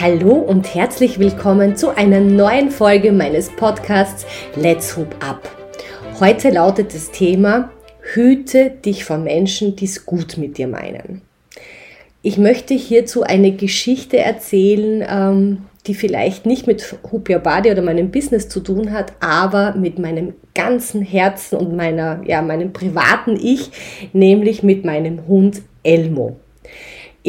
[0.00, 5.50] Hallo und herzlich willkommen zu einer neuen Folge meines Podcasts Let's Hoop Up.
[6.20, 11.22] Heute lautet das Thema Hüte dich vor Menschen, die es gut mit dir meinen.
[12.22, 18.12] Ich möchte hierzu eine Geschichte erzählen, ähm, die vielleicht nicht mit Hupia Badi oder meinem
[18.12, 23.72] Business zu tun hat, aber mit meinem ganzen Herzen und meiner, ja, meinem privaten Ich,
[24.12, 26.36] nämlich mit meinem Hund Elmo.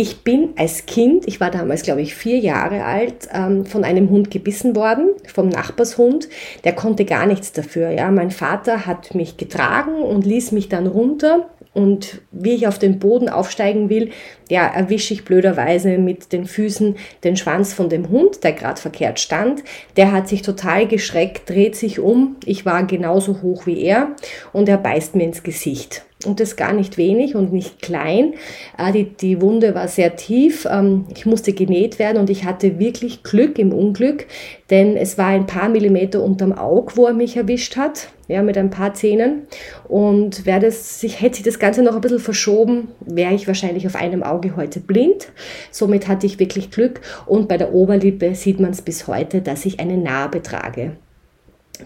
[0.02, 4.10] Ich bin als Kind, ich war damals glaube ich vier Jahre alt, ähm, von einem
[4.10, 6.30] Hund gebissen worden, vom Nachbarshund.
[6.64, 7.90] Der konnte gar nichts dafür.
[7.90, 12.80] Ja, mein Vater hat mich getragen und ließ mich dann runter und wie ich auf
[12.80, 14.12] den Boden aufsteigen will,
[14.50, 16.96] ja, erwische ich blöderweise mit den Füßen
[17.26, 19.66] den Schwanz von dem Hund, der gerade verkehrt stand.
[19.98, 22.38] Der hat sich total geschreckt, dreht sich um.
[22.46, 24.16] Ich war genauso hoch wie er
[24.54, 26.06] und er beißt mir ins Gesicht.
[26.26, 28.34] Und das gar nicht wenig und nicht klein.
[28.78, 30.68] Äh, die, die Wunde war sehr tief.
[30.70, 34.28] Ähm, ich musste genäht werden und ich hatte wirklich Glück im Unglück,
[34.70, 38.58] denn es war ein paar Millimeter unterm Auge, wo er mich erwischt hat ja, mit
[38.58, 39.48] ein paar Zähnen.
[39.88, 43.96] Und wäre das, hätte sich das Ganze noch ein bisschen verschoben, wäre ich wahrscheinlich auf
[43.96, 45.30] einem Auge heute blind.
[45.72, 47.02] Somit hatte ich wirklich Glück.
[47.26, 50.96] Und bei der Oberlippe sieht man es bis heute, dass ich eine Narbe trage.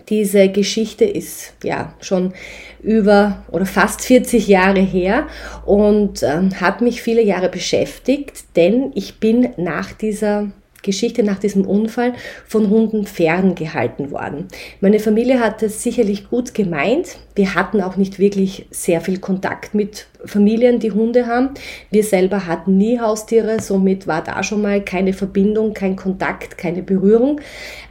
[0.10, 2.34] Diese Geschichte ist ja schon
[2.82, 5.28] über oder fast 40 Jahre her
[5.66, 10.52] und ähm, hat mich viele Jahre beschäftigt, denn ich bin nach dieser
[10.84, 12.14] Geschichte nach diesem Unfall
[12.46, 14.48] von Hunden ferngehalten worden.
[14.82, 17.18] Meine Familie hat es sicherlich gut gemeint.
[17.36, 21.50] Wir hatten auch nicht wirklich sehr viel Kontakt mit Familien, die Hunde haben.
[21.90, 26.84] Wir selber hatten nie Haustiere, somit war da schon mal keine Verbindung, kein Kontakt, keine
[26.84, 27.42] Berührung.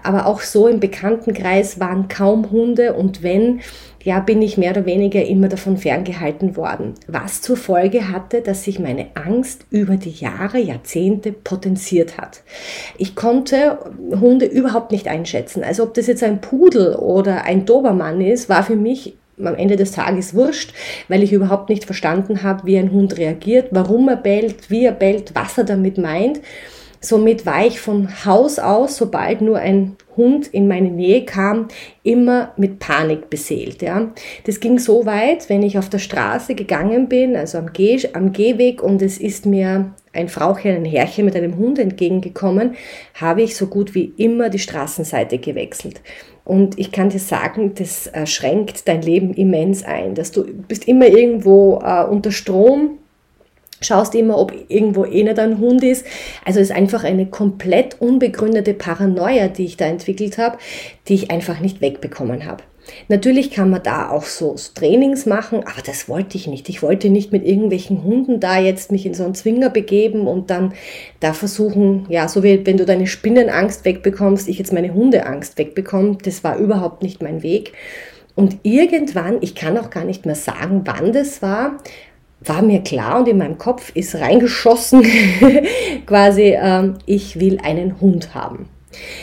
[0.03, 3.61] Aber auch so im Bekanntenkreis waren kaum Hunde und wenn,
[4.05, 6.95] ja, bin ich mehr oder weniger immer davon ferngehalten worden.
[7.07, 12.43] Was zur Folge hatte, dass sich meine Angst über die Jahre, Jahrzehnte potenziert hat.
[12.99, 13.79] Ich konnte
[14.21, 15.63] Hunde überhaupt nicht einschätzen.
[15.63, 19.77] Also ob das jetzt ein Pudel oder ein Dobermann ist, war für mich am Ende
[19.77, 20.75] des Tages wurscht,
[21.09, 24.93] weil ich überhaupt nicht verstanden habe, wie ein Hund reagiert, warum er bellt, wie er
[24.93, 26.41] bellt, was er damit meint.
[27.05, 31.67] Somit war ich von Haus aus, sobald nur ein Hund in meine Nähe kam,
[32.05, 33.83] immer mit Panik beseelt.
[33.83, 34.13] Ja.
[34.45, 38.33] Das ging so weit, wenn ich auf der Straße gegangen bin, also am, Geh am
[38.33, 42.77] Gehweg und es ist mir ein Frauchen, ein Herrchen mit einem Hund entgegengekommen,
[43.15, 46.03] habe ich so gut wie immer die Straßenseite gewechselt.
[46.45, 51.07] Und ich kann dir sagen, das schränkt dein Leben immens ein, dass du bist immer
[51.07, 52.99] irgendwo äh, unter Strom
[53.83, 56.07] schaust immer, ob irgendwo eh nicht ein Hund ist.
[56.45, 60.59] Also es ist einfach eine komplett unbegründete Paranoia, die ich da entwickelt habe,
[61.09, 62.63] die ich einfach nicht wegbekommen habe.
[63.09, 66.69] Natürlich kann man da auch so Trainings machen, aber das wollte ich nicht.
[66.69, 70.51] Ich wollte nicht mit irgendwelchen Hunden da jetzt mich in so einen Zwinger begeben und
[70.51, 70.75] dann
[71.21, 76.19] da versuchen, ja, so wie wenn du deine Spinnenangst wegbekommst, ich jetzt meine Hundeangst wegbekomme.
[76.23, 77.73] Das war überhaupt nicht mein Weg.
[78.35, 81.79] Und irgendwann, ich kann auch gar nicht mehr sagen, wann das war,
[82.45, 85.05] war mir klar und in meinem Kopf ist reingeschossen,
[86.07, 88.69] quasi, ähm, ich will einen Hund haben.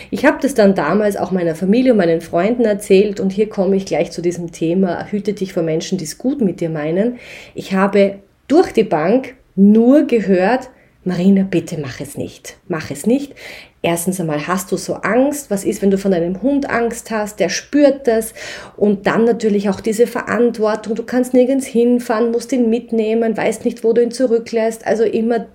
[0.09, 3.75] Ich habe das dann damals auch meiner Familie und meinen Freunden erzählt und hier komme
[3.75, 7.19] ich gleich zu diesem Thema, hüte dich vor Menschen, die es gut mit dir meinen.
[7.53, 8.15] Ich habe
[8.47, 10.69] durch die Bank nur gehört,
[11.05, 12.57] Marina, bitte mach es nicht.
[12.67, 13.33] Mach es nicht.
[13.81, 15.49] Erstens einmal hast du so Angst.
[15.49, 17.39] Was ist, wenn du von deinem Hund Angst hast?
[17.39, 18.33] Der spürt das.
[18.75, 20.95] Und dann natürlich auch diese Verantwortung.
[20.95, 24.85] Du kannst nirgends hinfahren, musst ihn mitnehmen, weißt nicht, wo du ihn zurücklässt.
[24.85, 25.45] Also immer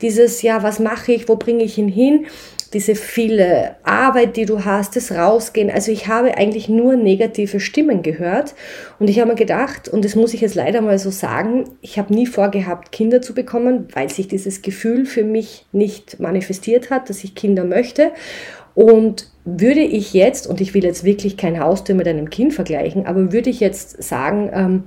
[0.00, 1.28] dieses, ja, was mache ich?
[1.28, 2.26] Wo bringe ich ihn hin?
[2.74, 5.70] Diese viele Arbeit, die du hast, das Rausgehen.
[5.70, 8.54] Also ich habe eigentlich nur negative Stimmen gehört
[8.98, 11.98] und ich habe mir gedacht, und das muss ich jetzt leider mal so sagen, ich
[11.98, 17.08] habe nie vorgehabt, Kinder zu bekommen, weil sich dieses Gefühl für mich nicht manifestiert hat,
[17.08, 18.10] dass ich Kinder möchte.
[18.74, 23.06] Und würde ich jetzt, und ich will jetzt wirklich kein Haustier mit einem Kind vergleichen,
[23.06, 24.84] aber würde ich jetzt sagen, ähm,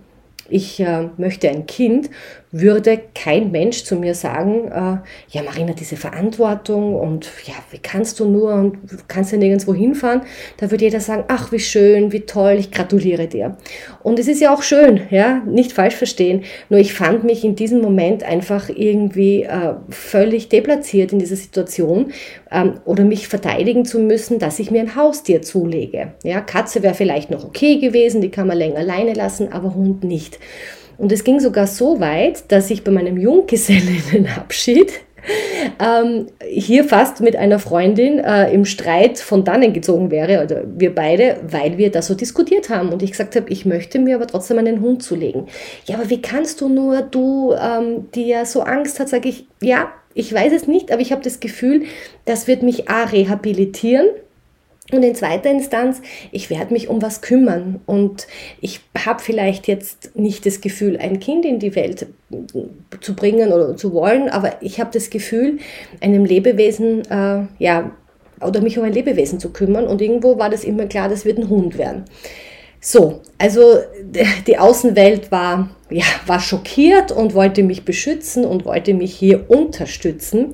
[0.50, 2.10] ich äh, möchte ein Kind,
[2.52, 4.98] würde kein Mensch zu mir sagen, äh,
[5.30, 8.78] ja Marina, diese Verantwortung und ja, wie kannst du nur und
[9.08, 10.22] kannst ja nirgendwo hinfahren,
[10.58, 13.58] da würde jeder sagen, ach wie schön, wie toll, ich gratuliere dir.
[14.02, 17.56] Und es ist ja auch schön, ja, nicht falsch verstehen, nur ich fand mich in
[17.56, 22.14] diesem Moment einfach irgendwie äh, völlig deplatziert in dieser Situation
[22.52, 26.14] ähm, oder mich verteidigen zu müssen, dass ich mir ein Haustier zulege.
[26.24, 30.04] Ja, Katze wäre vielleicht noch okay gewesen, die kann man länger alleine lassen, aber Hund
[30.04, 30.40] nicht.
[30.98, 34.92] Und es ging sogar so weit, dass ich bei meinem Junggesellinnenabschied
[35.80, 40.96] ähm, hier fast mit einer Freundin äh, im Streit von dannen gezogen wäre, oder wir
[40.96, 44.28] beide, weil wir das so diskutiert haben und ich gesagt habe, ich möchte mir aber
[44.28, 45.48] trotzdem einen Hund zulegen.
[45.86, 49.48] Ja, aber wie kannst du nur, du, ähm, die ja so Angst hat, sage ich,
[49.62, 51.84] ja, Ich weiß es nicht, aber ich habe das Gefühl,
[52.26, 54.08] das wird mich A rehabilitieren
[54.92, 56.02] und in zweiter Instanz,
[56.32, 58.28] ich werde mich um was kümmern und
[58.62, 62.08] ich habe vielleicht jetzt nicht das Gefühl, ein Kind in die Welt
[63.02, 65.60] zu bringen oder zu wollen, aber ich habe das Gefühl,
[66.00, 67.92] einem Lebewesen, äh, ja,
[68.40, 71.38] oder mich um ein Lebewesen zu kümmern und irgendwo war das immer klar, das wird
[71.38, 72.06] ein Hund werden.
[72.80, 73.80] So, also
[74.48, 80.54] die Außenwelt war, ja, war schockiert und wollte mich beschützen und wollte mich hier unterstützen.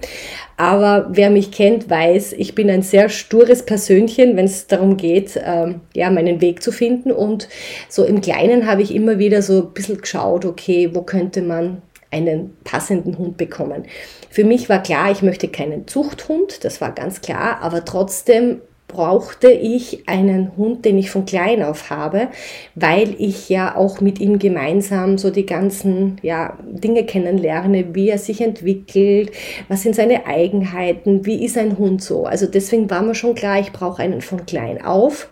[0.58, 5.40] Aber wer mich kennt, weiß, ich bin ein sehr stures Persönchen, wenn es darum geht,
[5.44, 7.12] ähm, ja, meinen Weg zu finden.
[7.12, 7.48] Und
[7.90, 11.82] so im Kleinen habe ich immer wieder so ein bisschen geschaut, okay, wo könnte man
[12.12, 13.86] einen passenden Hund bekommen.
[14.30, 18.62] Für mich war klar, ich möchte keinen Zuchthund, das war ganz klar, aber trotzdem
[18.94, 22.30] brauchte ich einen Hund, den ich von klein auf habe,
[22.76, 28.20] weil ich ja auch mit ihm gemeinsam so die ganzen ja, Dinge kennenlerne, wie er
[28.20, 29.32] sich entwickelt,
[29.68, 32.26] was sind seine Eigenheiten, wie ist ein Hund so.
[32.26, 35.30] Also deswegen war mir schon klar, ich brauche einen von klein auf.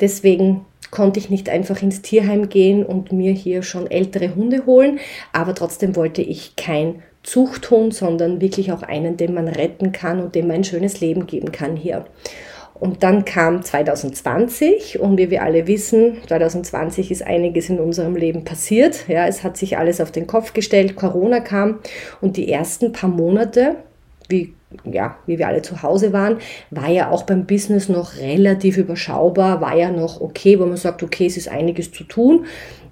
[0.00, 4.98] Deswegen konnte ich nicht einfach ins Tierheim gehen und mir hier schon ältere Hunde holen,
[5.32, 10.34] aber trotzdem wollte ich kein Zuchthund, sondern wirklich auch einen, den man retten kann und
[10.34, 12.06] dem man ein schönes Leben geben kann hier.
[12.80, 18.44] Und dann kam 2020 und wie wir alle wissen, 2020 ist einiges in unserem Leben
[18.44, 19.08] passiert.
[19.08, 21.80] Ja, es hat sich alles auf den Kopf gestellt, Corona kam
[22.20, 23.76] und die ersten paar Monate,
[24.28, 24.54] wie,
[24.84, 26.38] ja, wie wir alle zu Hause waren,
[26.70, 31.02] war ja auch beim Business noch relativ überschaubar, war ja noch okay, wo man sagt,
[31.02, 32.46] okay, es ist einiges zu tun.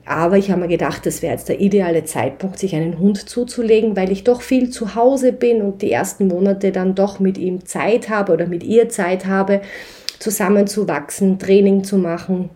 [0.07, 3.97] Aber ich habe mir gedacht, das wäre jetzt der ideale Zeitpunkt, sich einen Hund zuzulegen,
[3.97, 7.67] weil ich doch viel zu Hause bin und die ersten Monate dann doch mit ihm
[7.67, 9.63] Zeit habe oder mit ihr Zeit habe,
[10.21, 12.51] zusammenzuwachsen, Training zu machen.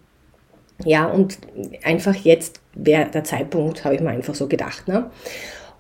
[0.85, 1.39] Ja, und
[1.83, 4.87] einfach jetzt wäre der Zeitpunkt, habe ich mir einfach so gedacht.
[4.87, 5.11] Ne?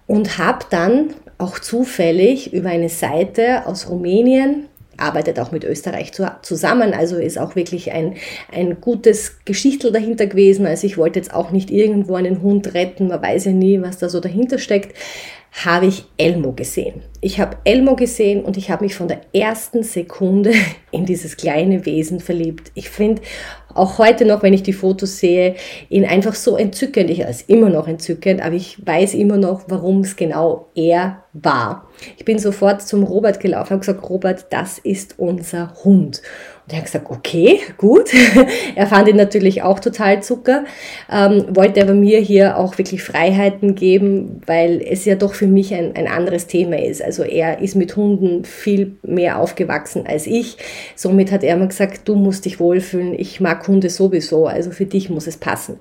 [0.08, 4.66] Und habe dann auch zufällig über eine Seite aus Rumänien
[5.00, 8.16] arbeitet auch mit Österreich zusammen, also ist auch wirklich ein,
[8.52, 10.66] ein gutes Geschichtel dahinter gewesen.
[10.66, 13.98] Also ich wollte jetzt auch nicht irgendwo einen Hund retten, man weiß ja nie, was
[13.98, 14.94] da so dahinter steckt
[15.52, 17.02] habe ich Elmo gesehen.
[17.20, 20.52] Ich habe Elmo gesehen und ich habe mich von der ersten Sekunde
[20.90, 22.70] in dieses kleine Wesen verliebt.
[22.74, 23.22] Ich finde
[23.74, 25.54] auch heute noch, wenn ich die Fotos sehe,
[25.88, 27.10] ihn einfach so entzückend.
[27.10, 31.88] Ich ist immer noch entzückend, aber ich weiß immer noch, warum es genau er war.
[32.16, 36.22] Ich bin sofort zum Robert gelaufen und gesagt, Robert, das ist unser Hund.
[36.70, 38.10] Und er hat gesagt, okay, gut.
[38.76, 40.64] er fand ihn natürlich auch total Zucker,
[41.10, 45.74] ähm, wollte aber mir hier auch wirklich Freiheiten geben, weil es ja doch für mich
[45.74, 47.02] ein, ein anderes Thema ist.
[47.02, 50.58] Also er ist mit Hunden viel mehr aufgewachsen als ich.
[50.94, 54.86] Somit hat er mir gesagt, du musst dich wohlfühlen, ich mag Hunde sowieso, also für
[54.86, 55.80] dich muss es passen.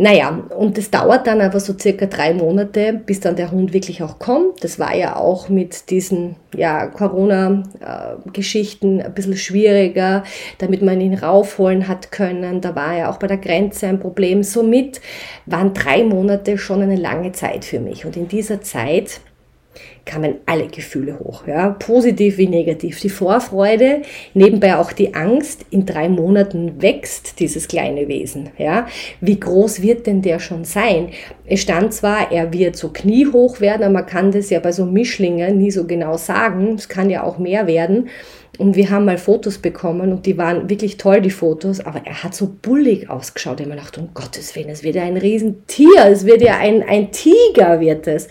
[0.00, 4.00] Naja, und es dauert dann aber so circa drei Monate, bis dann der Hund wirklich
[4.00, 4.62] auch kommt.
[4.62, 10.22] Das war ja auch mit diesen ja, Corona-Geschichten ein bisschen schwieriger,
[10.58, 12.60] damit man ihn raufholen hat können.
[12.60, 14.44] Da war ja auch bei der Grenze ein Problem.
[14.44, 15.00] Somit
[15.46, 18.06] waren drei Monate schon eine lange Zeit für mich.
[18.06, 19.20] Und in dieser Zeit
[20.08, 22.98] kamen alle Gefühle hoch, ja, positiv wie negativ.
[23.00, 24.02] Die Vorfreude,
[24.34, 25.66] nebenbei auch die Angst.
[25.70, 28.88] In drei Monaten wächst dieses kleine Wesen, ja.
[29.20, 31.10] Wie groß wird denn der schon sein?
[31.46, 34.86] Es stand zwar, er wird so kniehoch werden, aber man kann das ja bei so
[34.86, 36.74] Mischlingen nie so genau sagen.
[36.74, 38.08] Es kann ja auch mehr werden.
[38.58, 42.24] Und wir haben mal Fotos bekommen und die waren wirklich toll, die Fotos, aber er
[42.24, 43.60] hat so bullig ausgeschaut.
[43.60, 46.58] Ich habe mir gedacht, um Gottes Willen, es wird ja ein Riesentier, es wird ja
[46.58, 48.26] ein, ein Tiger, wird es.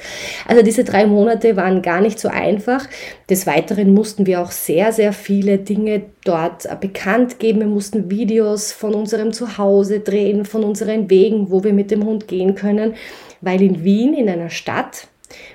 [0.46, 2.86] Also diese drei Monate waren gar nicht so einfach.
[3.30, 7.60] Des Weiteren mussten wir auch sehr, sehr viele Dinge dort bekannt geben.
[7.62, 12.28] Wir mussten Videos von unserem Zuhause drehen, von unseren Wegen, wo wir mit dem Hund
[12.28, 12.96] gehen können,
[13.40, 15.08] weil in Wien, in einer Stadt,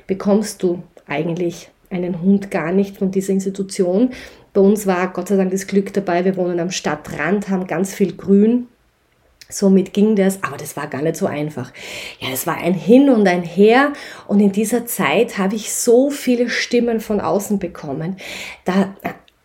[0.06, 4.10] bekommst du eigentlich einen Hund gar nicht von dieser Institution.
[4.52, 7.94] Bei uns war Gott sei Dank das Glück dabei, wir wohnen am Stadtrand, haben ganz
[7.94, 8.68] viel Grün.
[9.48, 11.72] Somit ging das, aber das war gar nicht so einfach.
[12.20, 13.92] Ja, es war ein Hin und ein Her
[14.26, 18.16] und in dieser Zeit habe ich so viele Stimmen von außen bekommen.
[18.64, 18.94] Da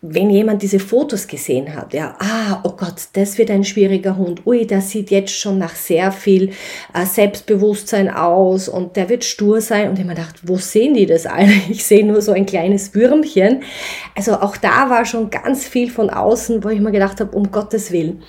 [0.00, 4.46] wenn jemand diese Fotos gesehen hat, ja, ah, oh Gott, das wird ein schwieriger Hund,
[4.46, 6.50] ui, der sieht jetzt schon nach sehr viel
[6.94, 9.90] äh, Selbstbewusstsein aus und der wird stur sein.
[9.90, 11.48] Und ich mir gedacht, wo sehen die das alle?
[11.68, 13.62] Ich sehe nur so ein kleines Würmchen.
[14.14, 17.50] Also auch da war schon ganz viel von außen, wo ich mir gedacht habe, um
[17.50, 18.22] Gottes Willen.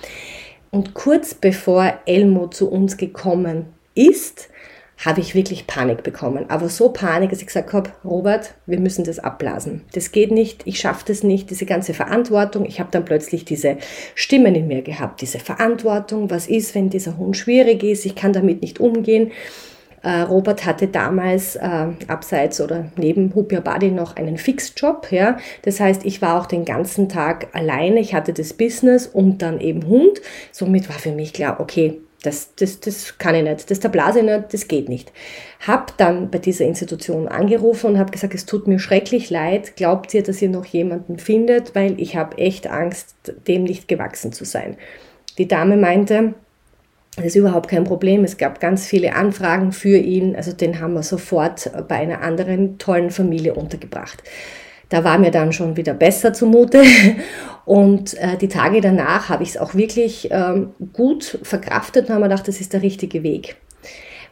[0.70, 4.49] Und kurz bevor Elmo zu uns gekommen ist,
[5.04, 6.44] habe ich wirklich Panik bekommen.
[6.48, 9.82] Aber so Panik, dass ich gesagt habe, Robert, wir müssen das abblasen.
[9.92, 12.66] Das geht nicht, ich schaffe das nicht, diese ganze Verantwortung.
[12.66, 13.78] Ich habe dann plötzlich diese
[14.14, 18.32] Stimmen in mir gehabt, diese Verantwortung, was ist, wenn dieser Hund schwierig ist, ich kann
[18.32, 19.32] damit nicht umgehen.
[20.02, 25.12] Äh, Robert hatte damals äh, abseits oder neben Hupia Body noch einen Fixjob.
[25.12, 25.38] Ja?
[25.62, 28.00] Das heißt, ich war auch den ganzen Tag alleine.
[28.00, 30.20] Ich hatte das Business und dann eben Hund.
[30.52, 34.22] Somit war für mich klar, okay, das, das, das kann ich nicht, das der Blase
[34.22, 35.12] nicht, das geht nicht.
[35.66, 40.12] Hab dann bei dieser Institution angerufen und habe gesagt, es tut mir schrecklich leid, glaubt
[40.14, 43.14] ihr, dass ihr noch jemanden findet, weil ich habe echt Angst,
[43.48, 44.76] dem nicht gewachsen zu sein.
[45.38, 46.34] Die Dame meinte,
[47.16, 48.24] das ist überhaupt kein Problem.
[48.24, 50.36] Es gab ganz viele Anfragen für ihn.
[50.36, 54.22] Also den haben wir sofort bei einer anderen tollen Familie untergebracht.
[54.90, 56.82] Da war mir dann schon wieder besser zumute.
[57.64, 62.22] Und äh, die Tage danach habe ich es auch wirklich ähm, gut verkraftet und habe
[62.22, 63.56] mir gedacht, das ist der richtige Weg.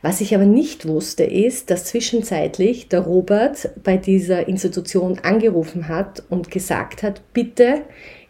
[0.02, 6.22] Was ich aber nicht wusste, ist, dass zwischenzeitlich der Robert bei dieser Institution angerufen hat
[6.30, 7.82] und gesagt hat, bitte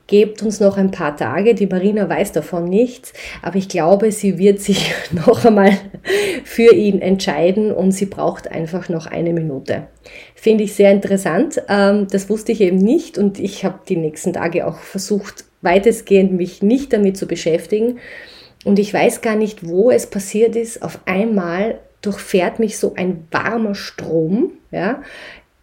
[0.06, 1.54] gebt uns noch ein paar Tage.
[1.54, 5.72] Die Marina weiß davon nichts, aber ich glaube, sie wird sich noch einmal
[6.44, 9.86] für ihn entscheiden und sie braucht einfach noch eine Minute.
[10.34, 11.62] Finde ich sehr interessant.
[11.68, 16.32] Ähm, das wusste ich eben nicht und ich habe die nächsten Tage auch versucht, weitestgehend
[16.32, 17.98] mich nicht damit zu beschäftigen.
[18.64, 20.82] Und ich weiß gar nicht, wo es passiert ist.
[20.82, 25.02] Auf einmal durchfährt mich so ein warmer Strom, ja,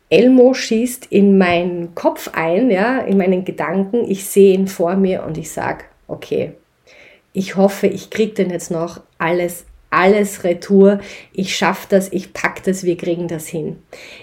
[0.10, 4.10] Elmo schießt in meinen Kopf ein, ja, in meinen Gedanken.
[4.10, 6.54] Ich sehe ihn vor mir und ich sage, okay,
[7.34, 9.66] ich hoffe, ich kriege den jetzt noch alles,
[9.96, 11.00] alles retour.
[11.34, 13.78] Ich schaffe das, ich packe das, wir kriegen das hin.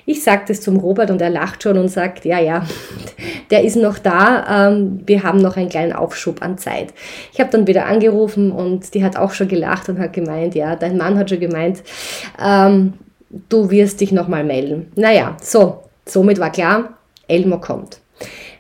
[0.07, 2.67] Ich sage das zum Robert und er lacht schon und sagt, ja, ja,
[3.51, 6.93] der ist noch da, ähm, wir haben noch einen kleinen Aufschub an Zeit.
[7.33, 10.77] Ich habe dann wieder angerufen und die hat auch schon gelacht und hat gemeint, ja,
[10.77, 11.83] dein Mann hat schon gemeint,
[12.43, 12.95] ähm,
[13.49, 14.93] du wirst dich nochmal melden.
[14.95, 16.99] Naja, so, somit war klar,
[17.29, 18.02] Elmo kommt.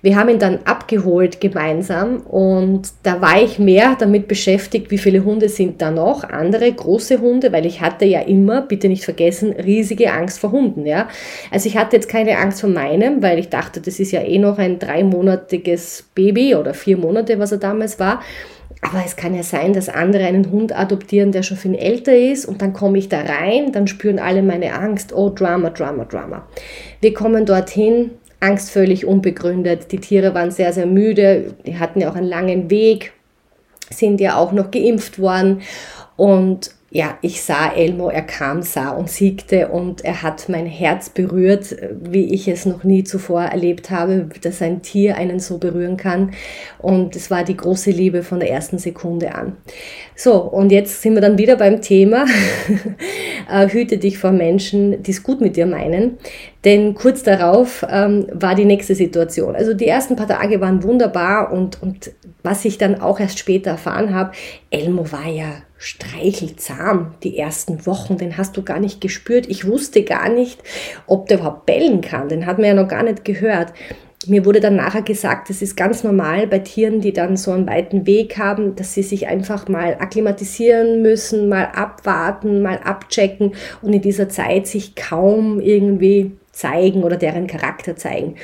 [0.02, 5.24] Wir haben ihn dann abgeholt gemeinsam und da war ich mehr damit beschäftigt, wie viele
[5.24, 9.52] Hunde sind da noch, andere große Hunde, weil ich hatte ja immer, bitte nicht vergessen,
[9.52, 11.08] riesige Angst vor Hunden, ja.
[11.52, 14.38] Also ich hatte jetzt keine Angst vor meinem, weil ich dachte, das ist ja eh
[14.38, 18.22] noch ein dreimonatiges Baby oder vier Monate, was er damals war.
[18.80, 22.46] Aber es kann ja sein, dass andere einen Hund adoptieren, der schon viel älter ist
[22.46, 25.12] und dann komme ich da rein, dann spüren alle meine Angst.
[25.12, 26.48] Oh, Drama, Drama, Drama.
[27.00, 28.10] Wir kommen dorthin,
[28.42, 29.92] Angst völlig unbegründet.
[29.92, 31.54] Die Tiere waren sehr, sehr müde.
[31.66, 33.12] Die hatten ja auch einen langen Weg,
[33.90, 35.62] sind ja auch noch geimpft worden
[36.16, 41.08] und ja, ich sah Elmo, er kam, sah und siegte und er hat mein Herz
[41.08, 45.96] berührt, wie ich es noch nie zuvor erlebt habe, dass ein Tier einen so berühren
[45.96, 46.32] kann.
[46.78, 49.56] Und es war die große Liebe von der ersten Sekunde an.
[50.14, 52.26] So, und jetzt sind wir dann wieder beim Thema,
[53.50, 56.18] äh, hüte dich vor Menschen, die es gut mit dir meinen.
[56.66, 59.56] Denn kurz darauf ähm, war die nächste Situation.
[59.56, 63.70] Also die ersten paar Tage waren wunderbar und, und was ich dann auch erst später
[63.70, 64.32] erfahren habe,
[64.70, 69.48] Elmo war ja streichelzahm die ersten Wochen, den hast du gar nicht gespürt.
[69.48, 70.62] Ich wusste gar nicht,
[71.08, 73.72] ob der überhaupt bellen kann, den hat man ja noch gar nicht gehört.
[74.28, 77.66] Mir wurde dann nachher gesagt, das ist ganz normal bei Tieren, die dann so einen
[77.66, 83.92] weiten Weg haben, dass sie sich einfach mal akklimatisieren müssen, mal abwarten, mal abchecken und
[83.92, 88.36] in dieser Zeit sich kaum irgendwie zeigen oder deren Charakter zeigen.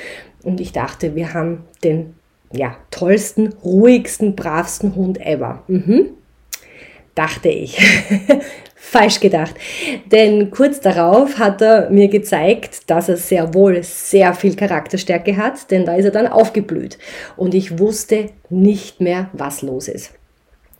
[0.43, 2.15] Und ich dachte, wir haben den
[2.51, 5.63] ja, tollsten, ruhigsten, bravsten Hund ever.
[5.69, 6.18] Mhm
[7.19, 7.77] dachte ich.
[8.75, 9.55] Falsch gedacht.
[10.09, 15.69] Denn kurz darauf hat er mir gezeigt, dass er sehr wohl sehr viel Charakterstärke hat,
[15.69, 16.97] denn da ist er dann aufgeblüht.
[17.35, 20.13] Und ich wusste nicht mehr, was los ist.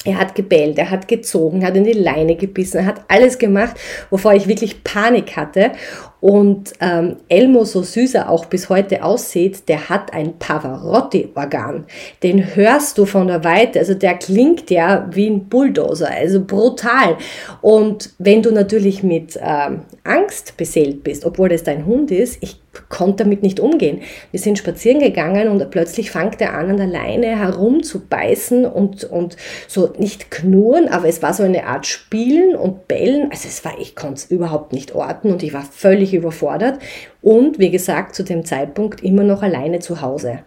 [0.06, 3.76] Er hat gebellt, er hat gezogen, hat in die Leine gebissen, er hat alles gemacht,
[4.10, 5.74] wovor ich wirklich Panik hatte.
[6.22, 11.86] Und ähm, Elmo, so süß er auch bis heute aussieht, der hat ein Pavarotti-Organ.
[12.24, 17.18] Den hörst du von der Weite, also der klingt ja wie ein Bulldozer, also brutal.
[17.62, 22.58] Und wenn du natürlich mit ähm, Angst beseelt bist, obwohl das dein Hund ist, ich
[22.88, 24.02] konnte damit nicht umgehen.
[24.32, 29.38] Wir sind spazieren gegangen und plötzlich fängt er an, an der Leine herumzubeißen und, und
[29.68, 33.30] so nicht knurren, aber es war so eine Art Spielen und Bellen.
[33.32, 36.80] Also es war, ich konnte es überhaupt nicht orten und ich war völlig überfordert
[37.22, 40.40] und wie gesagt zu dem Zeitpunkt immer noch alleine zu Hause.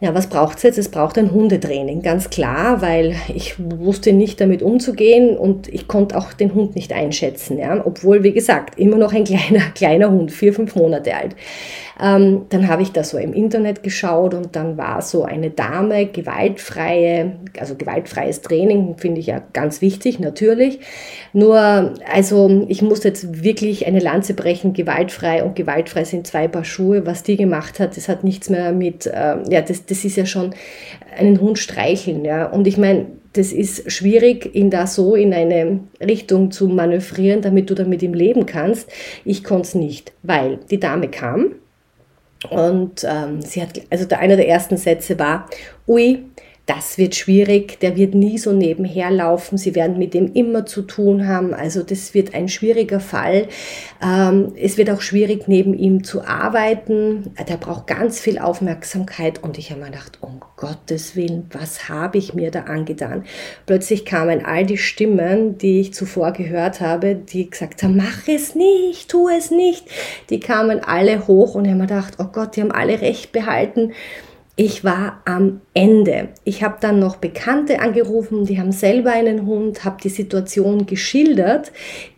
[0.00, 0.76] Ja, was braucht es jetzt?
[0.76, 6.18] Es braucht ein Hundetraining, ganz klar, weil ich wusste nicht damit umzugehen und ich konnte
[6.18, 7.58] auch den Hund nicht einschätzen.
[7.58, 7.80] Ja?
[7.86, 11.36] Obwohl, wie gesagt, immer noch ein kleiner, kleiner Hund, vier, fünf Monate alt.
[12.00, 16.06] Ähm, dann habe ich da so im Internet geschaut und dann war so eine Dame,
[16.06, 20.80] gewaltfreie, also gewaltfreies Training, finde ich ja ganz wichtig, natürlich.
[21.32, 26.64] Nur, also ich muss jetzt wirklich eine Lanze brechen, gewaltfrei und gewaltfrei sind zwei Paar
[26.64, 27.06] Schuhe.
[27.06, 30.26] Was die gemacht hat, das hat nichts mehr mit, äh, ja, das, das ist ja
[30.26, 30.54] schon
[31.16, 32.46] einen Hund streicheln, ja.
[32.46, 37.68] Und ich meine, das ist schwierig, ihn da so in eine Richtung zu manövrieren, damit
[37.68, 38.88] du damit ihm leben kannst.
[39.24, 41.50] Ich konnte es nicht, weil die Dame kam
[42.50, 45.48] und ähm, sie hat, also der, einer der ersten Sätze war,
[45.86, 46.24] ui,
[46.66, 50.82] das wird schwierig, der wird nie so nebenher laufen, sie werden mit dem immer zu
[50.82, 53.48] tun haben, also das wird ein schwieriger Fall.
[54.02, 59.42] Ähm, es wird auch schwierig, neben ihm zu arbeiten, der braucht ganz viel Aufmerksamkeit.
[59.42, 63.24] Und ich habe mir gedacht, um Gottes Willen, was habe ich mir da angetan?
[63.66, 68.54] Plötzlich kamen all die Stimmen, die ich zuvor gehört habe, die gesagt haben, mach es
[68.54, 69.84] nicht, tu es nicht,
[70.30, 73.32] die kamen alle hoch und ich habe mir gedacht, oh Gott, die haben alle recht
[73.32, 73.92] behalten
[74.56, 76.28] ich war am Ende.
[76.44, 81.72] Ich habe dann noch Bekannte angerufen, die haben selber einen Hund, habe die Situation geschildert.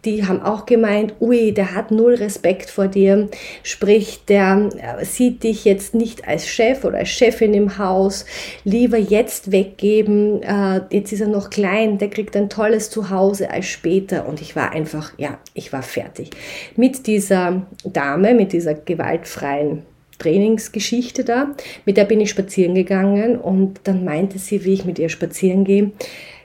[0.04, 3.30] Die haben auch gemeint, ui, der hat null Respekt vor dir.
[3.62, 8.26] Sprich, der äh, sieht dich jetzt nicht als Chef oder als Chefin im Haus.
[8.64, 10.42] Lieber jetzt weggeben.
[10.42, 14.28] Äh, jetzt ist er noch klein, der kriegt ein tolles Zuhause als später.
[14.28, 16.30] Und ich war einfach, ja, ich war fertig.
[16.76, 19.86] Mit dieser Dame, mit dieser gewaltfreien
[20.18, 21.54] Trainingsgeschichte da.
[21.84, 25.64] Mit der bin ich spazieren gegangen und dann meinte sie, wie ich mit ihr spazieren
[25.64, 25.92] gehe,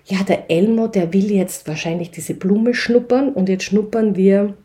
[0.05, 4.55] ja, der Elmo, der will jetzt wahrscheinlich diese Blume schnuppern und jetzt schnuppern wir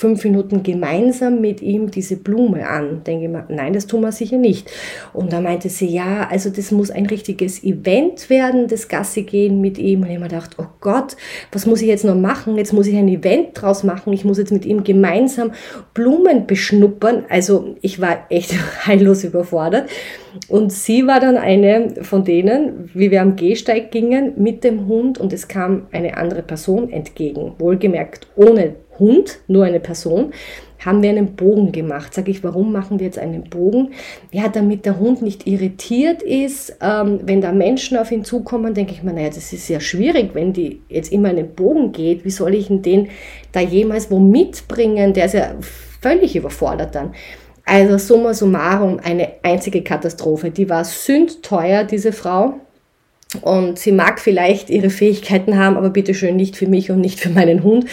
[0.00, 3.04] fünf Minuten gemeinsam mit ihm diese Blume an.
[3.04, 4.70] Denke ich mir, nein, das tun wir sicher nicht.
[5.12, 9.60] Und da meinte sie, ja, also das muss ein richtiges Event werden, das Gasse gehen
[9.60, 10.00] mit ihm.
[10.02, 11.16] Und ich mir gedacht, oh Gott,
[11.52, 12.56] was muss ich jetzt noch machen?
[12.56, 14.14] Jetzt muss ich ein Event draus machen.
[14.14, 15.52] Ich muss jetzt mit ihm gemeinsam
[15.92, 17.24] Blumen beschnuppern.
[17.28, 18.54] Also ich war echt
[18.86, 19.90] heillos überfordert.
[20.48, 25.18] Und sie war dann eine von denen, wie wir am Gehsteig gingen, mit dem Hund
[25.18, 27.52] und es kam eine andere Person entgegen.
[27.58, 30.32] Wohlgemerkt ohne Hund, nur eine Person,
[30.84, 32.14] haben wir einen Bogen gemacht.
[32.14, 33.90] Sage ich, warum machen wir jetzt einen Bogen?
[34.32, 36.76] Ja, damit der Hund nicht irritiert ist.
[36.80, 40.30] Ähm, wenn da Menschen auf ihn zukommen, denke ich mir, naja, das ist ja schwierig,
[40.34, 42.24] wenn die jetzt immer einen Bogen geht.
[42.24, 43.08] Wie soll ich denn den
[43.52, 45.12] da jemals wo mitbringen?
[45.12, 45.54] Der ist ja
[46.00, 47.14] völlig überfordert dann.
[47.64, 50.50] Also summa summarum eine einzige Katastrophe.
[50.50, 52.54] Die war sündteuer, diese Frau.
[53.42, 57.30] Und sie mag vielleicht ihre Fähigkeiten haben, aber bitteschön nicht für mich und nicht für
[57.30, 57.86] meinen Hund.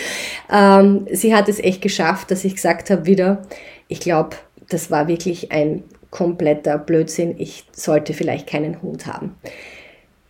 [0.52, 3.44] Ähm, sie hat es echt geschafft, dass ich gesagt habe wieder,
[3.88, 4.36] ich glaube,
[4.70, 7.36] das war wirklich ein kompletter Blödsinn.
[7.38, 9.36] Ich sollte vielleicht keinen Hund haben.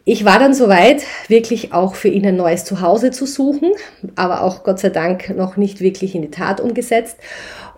[0.10, 3.74] Ich war dann soweit, wirklich auch für ihn ein neues Zuhause zu suchen,
[4.15, 7.17] aber auch Gott sei Dank noch nicht wirklich in die Tat umgesetzt.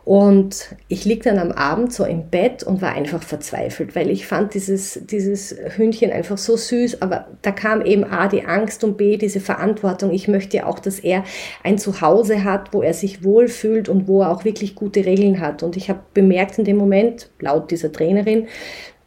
[0.05, 4.25] Und ich lieg dann am Abend so im Bett und war einfach verzweifelt, weil ich
[4.25, 8.97] fand dieses, dieses Hündchen einfach so süß, aber da kam eben A, die Angst und
[8.97, 10.11] B, diese Verantwortung.
[10.11, 11.23] Ich möchte ja auch, dass er
[11.63, 15.61] ein Zuhause hat, wo er sich wohlfühlt und wo er auch wirklich gute Regeln hat.
[15.63, 18.47] Und ich habe bemerkt in dem Moment, laut dieser Trainerin,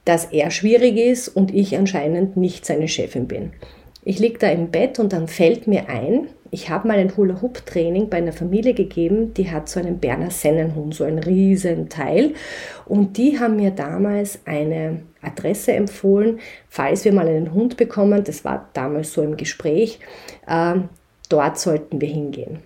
[0.04, 3.52] dass er schwierig ist und ich anscheinend nicht seine Chefin bin.
[4.04, 8.10] Ich lieg da im Bett und dann fällt mir ein, ich habe mal ein Hula-Hoop-Training
[8.10, 12.34] bei einer Familie gegeben, die hat so einen Berner Sennenhund, so ein riesen Teil.
[12.84, 18.44] Und die haben mir damals eine Adresse empfohlen, falls wir mal einen Hund bekommen, das
[18.44, 19.98] war damals so im Gespräch,
[20.46, 20.74] äh,
[21.30, 22.58] dort sollten wir hingehen.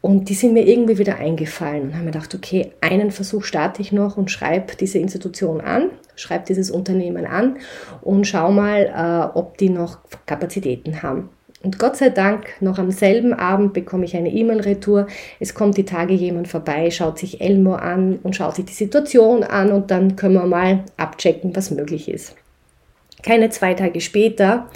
[0.00, 3.82] Und die sind mir irgendwie wieder eingefallen und haben mir gedacht, okay, einen Versuch starte
[3.82, 7.58] ich noch und schreibe diese Institution an, schreibe dieses Unternehmen an
[8.00, 11.28] und schau mal, äh, ob die noch Kapazitäten haben.
[11.62, 15.08] Und Gott sei Dank, noch am selben Abend bekomme ich eine E-Mail-Retour.
[15.40, 19.42] Es kommt die Tage jemand vorbei, schaut sich Elmo an und schaut sich die Situation
[19.42, 22.36] an und dann können wir mal abchecken, was möglich ist.
[23.24, 24.68] Keine zwei Tage später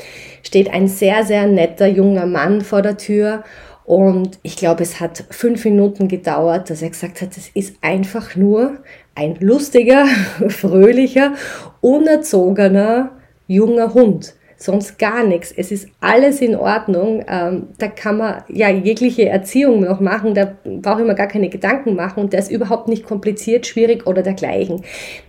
[0.43, 3.45] steht ein sehr, sehr netter junger Mann vor der Tür
[3.85, 8.35] und ich glaube, es hat fünf Minuten gedauert, dass er gesagt hat, es ist einfach
[8.35, 8.79] nur
[9.15, 10.07] ein lustiger,
[10.49, 11.35] fröhlicher,
[11.81, 13.13] unerzogener
[13.47, 15.53] junger Hund sonst gar nichts.
[15.57, 17.25] Es ist alles in Ordnung.
[17.29, 20.35] Ähm, da kann man ja jegliche Erziehung noch machen.
[20.35, 22.21] Da brauche ich mir gar keine Gedanken machen.
[22.21, 24.83] Und der ist überhaupt nicht kompliziert, schwierig oder dergleichen.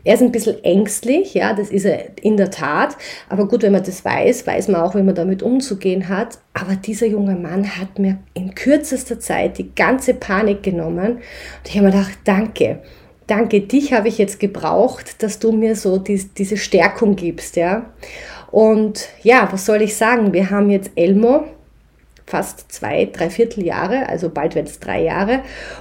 [0.04, 2.96] Er ist ein bisschen ängstlich, ja, das ist er in der Tat.
[3.30, 6.40] Aber gut, wenn man das weiß, weiß man auch, wie man damit umzugehen hat.
[6.54, 11.14] Aber dieser junge Mann hat mir in kürzester Zeit die ganze Panik genommen.
[11.16, 11.22] Und
[11.68, 12.80] ich habe mir gedacht, danke
[13.28, 17.86] danke, dich habe ich jetzt gebraucht, dass du mir so die, diese Stärkung gibst, ja.
[18.54, 20.32] Und ja, was soll ich sagen?
[20.32, 21.46] Wir haben jetzt Elmo,
[22.28, 25.40] fast zwei, drei Vierteljahre, also bald wird es drei Jahre.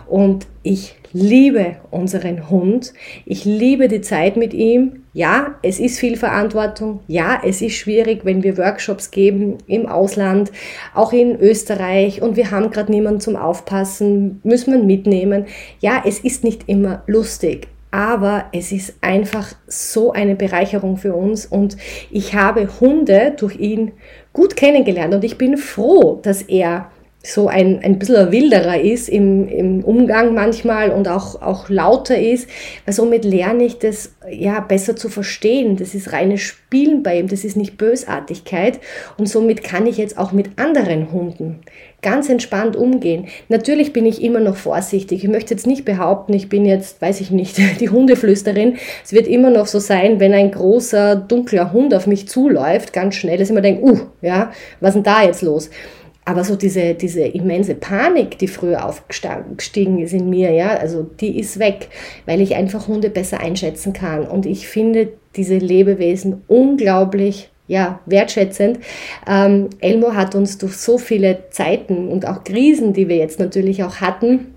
[0.09, 2.95] Und ich liebe unseren Hund.
[3.27, 5.03] Ich liebe die Zeit mit ihm.
[5.13, 7.01] Ja, es ist viel Verantwortung.
[7.09, 10.51] Ja, es ist schwierig, wenn wir Workshops geben im Ausland,
[10.95, 15.45] auch in Österreich und wir haben gerade niemanden zum Aufpassen, müssen wir mitnehmen.
[15.81, 17.69] Ja, es ist nicht immer lustig.
[17.93, 21.77] Aber es ist einfach so eine Bereicherung für uns und
[22.11, 23.93] ich habe Hunde durch ihn
[24.33, 26.91] gut kennengelernt und ich bin froh, dass er
[27.25, 32.49] so ein, ein bisschen wilderer ist im, im Umgang manchmal und auch, auch lauter ist,
[32.85, 35.77] weil somit lerne ich das ja besser zu verstehen.
[35.77, 38.81] Das ist reines Spielen bei ihm, das ist nicht Bösartigkeit
[39.19, 41.61] und somit kann ich jetzt auch mit anderen Hunden
[42.03, 43.29] ganz entspannt umgehen.
[43.49, 45.23] Natürlich bin ich immer noch vorsichtig.
[45.23, 48.77] Ich möchte jetzt nicht behaupten, ich bin jetzt, weiß ich nicht, die Hundeflüsterin.
[49.05, 53.15] Es wird immer noch so sein, wenn ein großer, dunkler Hund auf mich zuläuft, ganz
[53.15, 55.71] schnell, dass ich immer denke, uh, ja, was ist denn da jetzt los?
[56.25, 61.39] Aber so diese, diese immense Panik, die früher aufgestiegen ist in mir, ja, also die
[61.39, 61.89] ist weg,
[62.27, 64.27] weil ich einfach Hunde besser einschätzen kann.
[64.27, 68.81] Und ich finde diese Lebewesen unglaublich ja, wertschätzend.
[69.27, 73.83] Ähm, Elmo hat uns durch so viele Zeiten und auch Krisen, die wir jetzt natürlich
[73.83, 74.55] auch hatten,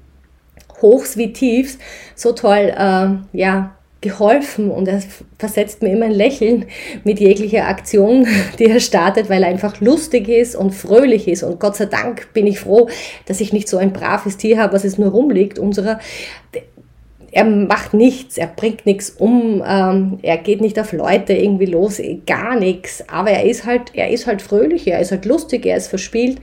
[0.82, 1.78] Hochs wie Tiefs,
[2.14, 5.02] so toll äh, ja, geholfen und er
[5.40, 6.66] versetzt mir immer ein Lächeln
[7.06, 8.28] mit jeglicher Aktion,
[8.60, 11.44] die er startet, weil er einfach lustig ist und fröhlich ist.
[11.44, 12.90] Und Gott sei Dank bin ich froh,
[13.28, 15.58] dass ich nicht so ein braves Tier habe, was es nur rumliegt.
[15.58, 16.02] Unserer,
[17.36, 22.02] er macht nichts, er bringt nichts um, ähm, er geht nicht auf Leute irgendwie los,
[22.26, 23.04] gar nichts.
[23.10, 26.38] Aber er ist halt, er ist halt fröhlich, er ist halt lustig, er ist verspielt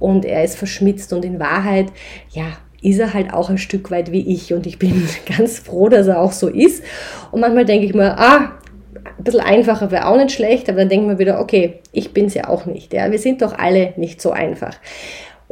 [0.00, 1.92] und er ist verschmitzt und in Wahrheit,
[2.30, 2.46] ja,
[2.82, 6.08] ist er halt auch ein Stück weit wie ich und ich bin ganz froh, dass
[6.08, 6.82] er auch so ist.
[7.30, 8.50] Und manchmal denke ich mir, ah,
[9.16, 12.26] ein bisschen einfacher wäre auch nicht schlecht, aber dann denken wir wieder, okay, ich bin
[12.26, 12.92] es ja auch nicht.
[12.92, 13.12] Ja?
[13.12, 14.74] Wir sind doch alle nicht so einfach.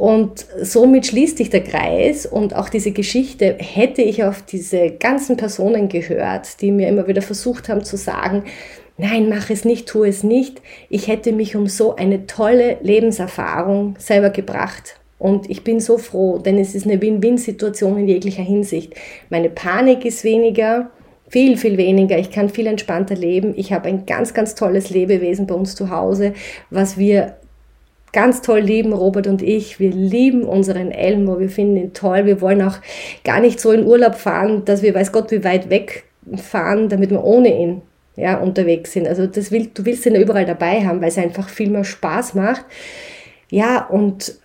[0.01, 5.37] Und somit schließt sich der Kreis und auch diese Geschichte hätte ich auf diese ganzen
[5.37, 8.45] Personen gehört, die mir immer wieder versucht haben zu sagen,
[8.97, 10.59] nein, mach es nicht, tu es nicht.
[10.89, 14.99] Ich hätte mich um so eine tolle Lebenserfahrung selber gebracht.
[15.19, 18.95] Und ich bin so froh, denn es ist eine Win-Win-Situation in jeglicher Hinsicht.
[19.29, 20.89] Meine Panik ist weniger,
[21.29, 22.17] viel, viel weniger.
[22.17, 23.53] Ich kann viel entspannter leben.
[23.55, 26.33] Ich habe ein ganz, ganz tolles Lebewesen bei uns zu Hause,
[26.71, 27.35] was wir
[28.13, 29.79] ganz toll lieben, Robert und ich.
[29.79, 32.25] Wir lieben unseren Elmo, wir finden ihn toll.
[32.25, 32.77] Wir wollen auch
[33.23, 37.09] gar nicht so in Urlaub fahren, dass wir weiß Gott wie weit weg fahren, damit
[37.09, 37.81] wir ohne ihn
[38.15, 39.07] ja, unterwegs sind.
[39.07, 41.83] Also das will, du willst ihn ja überall dabei haben, weil es einfach viel mehr
[41.83, 42.65] Spaß macht.
[43.49, 44.35] Ja, und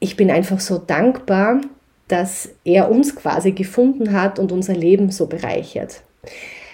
[0.00, 1.60] ich bin einfach so dankbar,
[2.08, 6.02] dass er uns quasi gefunden hat und unser Leben so bereichert.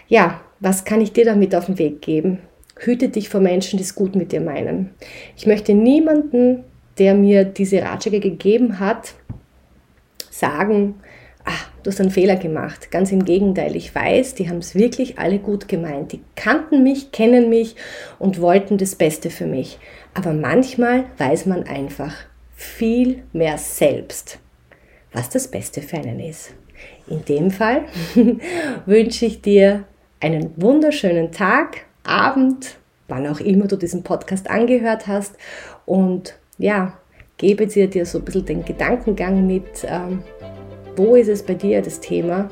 [0.09, 2.41] Ja, was kann ich dir damit auf den Weg geben?
[2.81, 4.91] Hüte dich vor Menschen, die es gut mit dir meinen.
[5.37, 6.65] Ich möchte niemanden,
[6.99, 9.15] der mir diese Ratschläge gegeben hat,
[10.31, 10.95] sagen,
[11.45, 12.91] ah, du hast einen Fehler gemacht.
[12.91, 16.13] Ganz im Gegenteil, ich weiß, die haben es wirklich alle gut gemeint.
[16.13, 17.77] Die kannten mich, kennen mich
[18.19, 19.79] und wollten das Beste für mich.
[20.15, 22.15] Aber manchmal weiß man einfach,
[22.55, 24.39] viel mehr selbst,
[25.13, 26.55] was das Beste für einen ist.
[27.09, 27.85] In dem Fall
[28.87, 29.85] wünsche ich dir
[30.21, 32.77] einen wunderschönen Tag, Abend,
[33.09, 35.37] wann auch immer du diesen Podcast angehört hast
[35.87, 36.95] und ja,
[37.39, 40.23] gebe dir, dir so ein bisschen den Gedankengang mit, ähm,
[40.97, 42.51] wo ist es bei dir das Thema,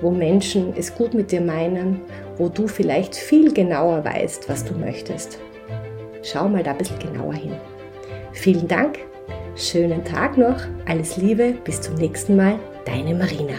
[0.00, 2.02] wo Menschen es gut mit dir meinen,
[2.36, 5.38] wo du vielleicht viel genauer weißt, was du möchtest.
[6.22, 7.54] Schau mal da ein bisschen genauer hin.
[8.32, 8.98] Vielen Dank
[9.58, 10.56] Schönen Tag noch,
[10.86, 13.56] alles Liebe, bis zum nächsten Mal, deine Marina.